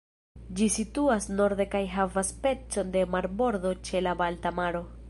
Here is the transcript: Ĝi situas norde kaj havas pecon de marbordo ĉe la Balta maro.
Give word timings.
Ĝi 0.59 0.69
situas 0.75 1.27
norde 1.41 1.67
kaj 1.75 1.83
havas 1.99 2.33
pecon 2.47 2.93
de 2.97 3.05
marbordo 3.19 3.77
ĉe 3.89 4.05
la 4.09 4.21
Balta 4.25 4.57
maro. 4.63 4.85